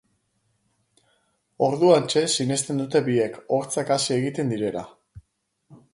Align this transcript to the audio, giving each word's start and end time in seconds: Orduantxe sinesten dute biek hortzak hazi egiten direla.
Orduantxe 1.67 2.23
sinesten 2.37 2.81
dute 2.83 3.03
biek 3.11 3.37
hortzak 3.59 3.95
hazi 3.97 4.17
egiten 4.17 4.55
direla. 4.55 4.87